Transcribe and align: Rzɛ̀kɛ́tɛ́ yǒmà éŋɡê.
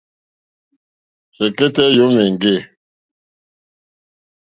Rzɛ̀kɛ́tɛ́ 1.35 1.87
yǒmà 1.95 2.21
éŋɡê. 2.29 2.55